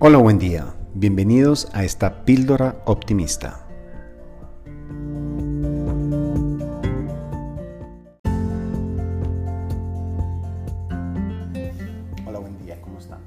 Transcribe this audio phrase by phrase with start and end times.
[0.00, 0.76] Hola, buen día.
[0.94, 3.66] Bienvenidos a esta píldora optimista.
[12.24, 13.18] Hola, buen día, ¿cómo están?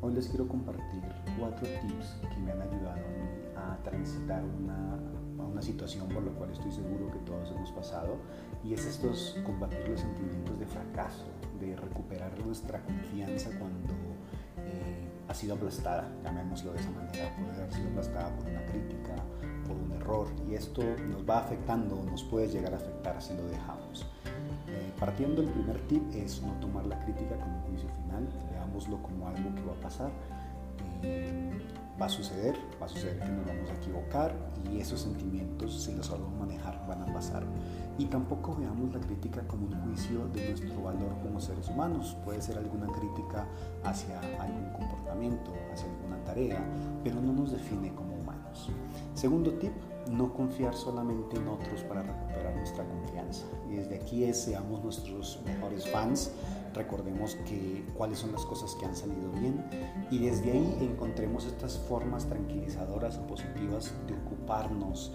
[0.00, 1.02] Hoy les quiero compartir
[1.40, 3.02] cuatro tips que me han ayudado
[3.56, 5.00] a transitar una,
[5.44, 8.18] una situación por la cual estoy seguro que todos hemos pasado
[8.62, 11.24] y es estos combatir los sentimientos de fracaso,
[11.58, 13.92] de recuperar nuestra confianza cuando
[15.32, 19.14] ha sido aplastada, llamémoslo de esa manera, puede haber sido aplastada por una crítica,
[19.66, 23.44] por un error, y esto nos va afectando, nos puede llegar a afectar si lo
[23.48, 24.06] dejamos.
[24.68, 29.02] Eh, partiendo, el primer tip es no tomar la crítica como un juicio final, veámoslo
[29.02, 30.10] como algo que va a pasar.
[32.00, 34.34] Va a suceder, va a suceder que nos vamos a equivocar
[34.72, 37.44] y esos sentimientos, si los sabemos manejar, van a pasar.
[37.98, 42.16] Y tampoco veamos la crítica como un juicio de nuestro valor como seres humanos.
[42.24, 43.46] Puede ser alguna crítica
[43.84, 46.64] hacia algún comportamiento, hacia alguna tarea,
[47.04, 48.70] pero no nos define como humanos.
[49.14, 49.72] Segundo tip,
[50.10, 53.44] no confiar solamente en otros para recuperar nuestra confianza.
[53.70, 56.32] Y desde aquí es, seamos nuestros mejores fans,
[56.74, 59.64] recordemos que cuáles son las cosas que han salido bien
[60.10, 65.12] y desde ahí encontremos estas formas tranquilizadoras o positivas de ocuparnos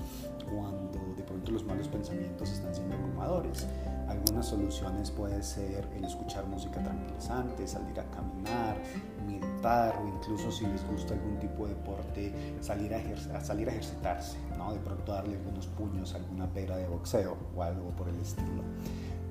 [0.50, 3.68] cuando de pronto los malos pensamientos están siendo abrumadores.
[4.08, 8.78] Algunas soluciones puede ser el escuchar música tranquilizante, salir a caminar,
[9.26, 14.38] meditar o incluso si les gusta algún tipo de deporte, salir a, salir a ejercitarse,
[14.58, 14.72] ¿no?
[14.74, 18.64] de pronto darle algunos puños a alguna pera de boxeo o algo por el estilo.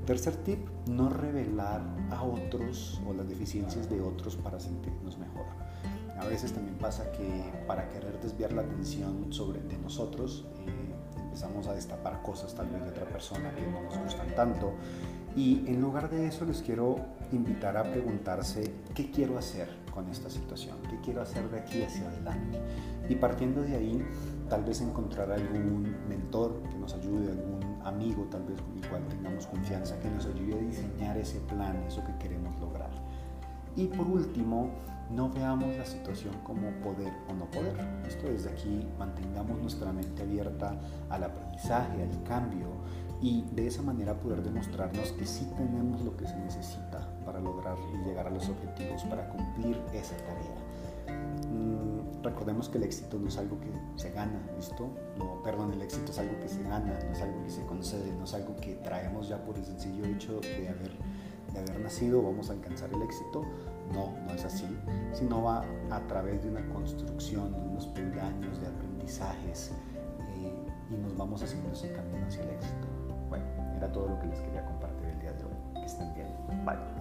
[0.06, 5.46] Tercer tip, no revelar a otros o las deficiencias de otros para sentirnos mejor.
[6.16, 11.66] A veces también pasa que para querer desviar la atención sobre de nosotros, eh, empezamos
[11.66, 14.74] a destapar cosas tal vez de otra persona que no nos gustan tanto.
[15.34, 17.00] Y en lugar de eso les quiero
[17.32, 22.08] invitar a preguntarse qué quiero hacer con esta situación, qué quiero hacer de aquí hacia
[22.08, 22.60] adelante.
[23.08, 24.06] Y partiendo de ahí,
[24.48, 29.06] tal vez encontrar algún mentor que nos ayude, algún amigo tal vez con el cual
[29.08, 32.90] tengamos confianza, que nos ayude a diseñar ese plan, eso que queremos lograr.
[33.76, 34.70] Y por último,
[35.10, 37.76] no veamos la situación como poder o no poder.
[38.06, 40.78] Esto desde aquí mantengamos nuestra mente abierta
[41.10, 42.68] al aprendizaje, al cambio
[43.20, 47.76] y de esa manera poder demostrarnos que sí tenemos lo que se necesita para lograr
[47.94, 50.56] y llegar a los objetivos, para cumplir esa tarea.
[51.08, 54.90] Mm, recordemos que el éxito no es algo que se gana, ¿listo?
[55.18, 58.12] No, perdón, el éxito es algo que se gana, no es algo que se concede,
[58.12, 60.92] no es algo que traemos ya por el sencillo hecho de haber,
[61.52, 63.44] de haber nacido, vamos a alcanzar el éxito,
[63.92, 64.66] no, no es así,
[65.12, 69.72] sino va a través de una construcción, de unos peldaños, de aprendizajes
[70.36, 72.86] eh, y nos vamos haciendo ese camino hacia el éxito.
[73.28, 73.44] Bueno,
[73.76, 75.80] era todo lo que les quería compartir el día de hoy.
[75.80, 76.28] Que estén bien.
[76.64, 76.95] Bye.